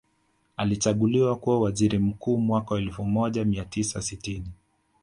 [0.57, 4.51] Alichaguliwa kuwa waziri mkuu mwaka elfu moja mia tisa sitini